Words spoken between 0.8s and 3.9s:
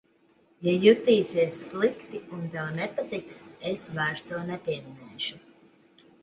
jutīsies slikti un tev nepatiks, es